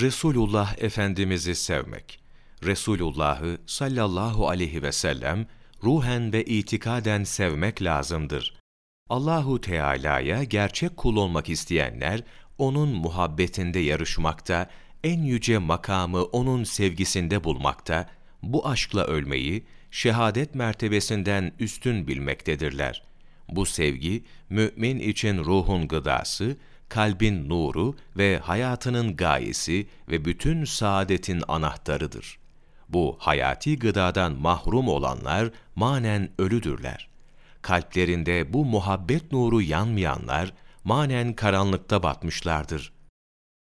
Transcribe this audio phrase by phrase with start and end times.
[0.00, 2.20] Resulullah Efendimiz'i sevmek.
[2.64, 5.46] Resulullah'ı sallallahu aleyhi ve sellem
[5.84, 8.54] ruhen ve itikaden sevmek lazımdır.
[9.08, 12.22] Allahu Teala'ya gerçek kul olmak isteyenler
[12.58, 14.70] onun muhabbetinde yarışmakta,
[15.04, 18.10] en yüce makamı onun sevgisinde bulmakta,
[18.42, 23.02] bu aşkla ölmeyi şehadet mertebesinden üstün bilmektedirler.
[23.48, 26.56] Bu sevgi mümin için ruhun gıdası,
[26.94, 32.38] kalbin nuru ve hayatının gayesi ve bütün saadetin anahtarıdır.
[32.88, 37.08] Bu hayati gıdadan mahrum olanlar manen ölüdürler.
[37.62, 40.52] Kalplerinde bu muhabbet nuru yanmayanlar
[40.84, 42.92] manen karanlıkta batmışlardır.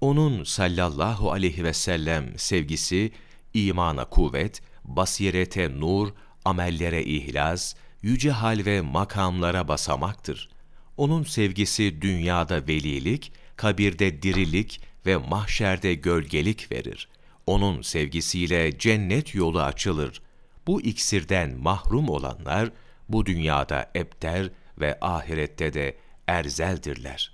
[0.00, 3.12] Onun sallallahu aleyhi ve sellem sevgisi
[3.54, 6.08] imana kuvvet, basirete nur,
[6.44, 10.48] amellere ihlas, yüce hal ve makamlara basamaktır.
[11.02, 17.08] Onun sevgisi dünyada velilik, kabirde dirilik ve mahşerde gölgelik verir.
[17.46, 20.22] Onun sevgisiyle cennet yolu açılır.
[20.66, 22.70] Bu iksirden mahrum olanlar
[23.08, 27.32] bu dünyada ebter ve ahirette de erzeldirler.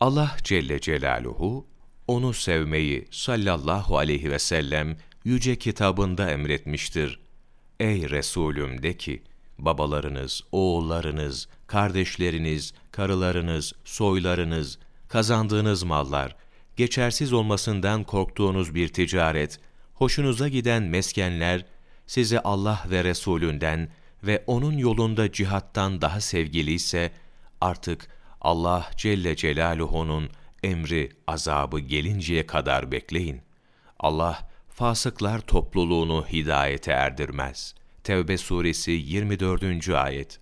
[0.00, 1.66] Allah Celle Celaluhu
[2.08, 7.20] onu sevmeyi sallallahu aleyhi ve sellem yüce kitabında emretmiştir.
[7.80, 9.22] Ey Resulüm de ki,
[9.64, 16.36] babalarınız, oğullarınız, kardeşleriniz, karılarınız, soylarınız, kazandığınız mallar,
[16.76, 19.60] geçersiz olmasından korktuğunuz bir ticaret,
[19.94, 21.64] hoşunuza giden meskenler,
[22.06, 23.88] size Allah ve Resulünden
[24.22, 27.12] ve O'nun yolunda cihattan daha sevgiliyse,
[27.60, 28.08] artık
[28.40, 30.30] Allah Celle Celaluhu'nun
[30.62, 33.40] emri, azabı gelinceye kadar bekleyin.
[33.98, 37.74] Allah, fasıklar topluluğunu hidayete erdirmez.
[38.04, 39.88] Tevbe suresi 24.
[39.88, 40.40] ayet.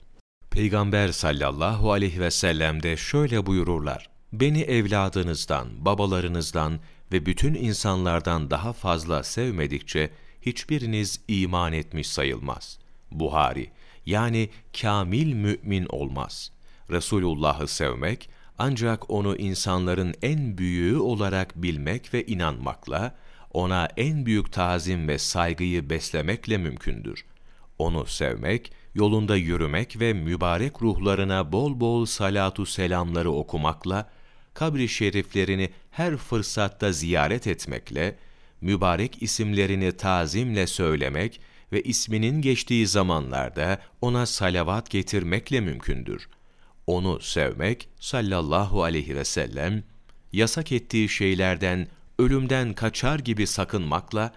[0.50, 4.10] Peygamber sallallahu aleyhi ve sellem de şöyle buyururlar.
[4.32, 6.80] Beni evladınızdan, babalarınızdan
[7.12, 10.10] ve bütün insanlardan daha fazla sevmedikçe
[10.42, 12.78] hiçbiriniz iman etmiş sayılmaz.
[13.10, 13.70] Buhari,
[14.06, 14.50] yani
[14.80, 16.52] kamil mümin olmaz.
[16.90, 23.14] Resulullah'ı sevmek, ancak onu insanların en büyüğü olarak bilmek ve inanmakla,
[23.52, 27.24] ona en büyük tazim ve saygıyı beslemekle mümkündür.
[27.78, 34.10] Onu sevmek, yolunda yürümek ve mübarek ruhlarına bol bol salatu selamları okumakla,
[34.54, 38.16] kabri şeriflerini her fırsatta ziyaret etmekle,
[38.60, 41.40] mübarek isimlerini tazimle söylemek
[41.72, 46.28] ve isminin geçtiği zamanlarda ona salavat getirmekle mümkündür.
[46.86, 49.82] Onu sevmek sallallahu aleyhi ve sellem,
[50.32, 54.32] yasak ettiği şeylerden ölümden kaçar gibi sakınmakla,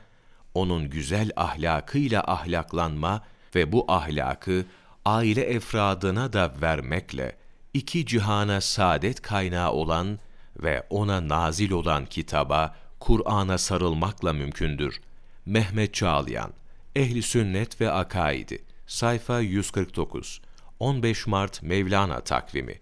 [0.54, 3.22] onun güzel ahlakıyla ahlaklanma
[3.56, 4.66] ve bu ahlakı
[5.06, 7.36] aile efradına da vermekle,
[7.74, 10.20] iki cihana saadet kaynağı olan
[10.64, 15.02] ve ona nazil olan kitaba, Kur'an'a sarılmakla mümkündür.
[15.46, 16.54] Mehmet Çağlayan,
[16.96, 20.42] Ehli Sünnet ve Akaidi, sayfa 149,
[20.80, 22.80] 15 Mart Mevlana takvimi